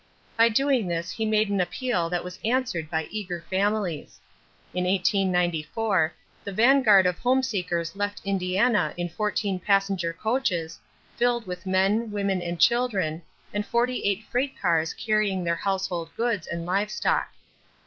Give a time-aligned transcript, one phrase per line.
[0.35, 4.19] By doing this he made an appeal that was answered by eager families.
[4.73, 6.11] In 1894
[6.43, 10.79] the vanguard of home seekers left Indiana in fourteen passenger coaches,
[11.17, 13.21] filled with men, women, and children,
[13.53, 17.29] and forty eight freight cars carrying their household goods and live stock.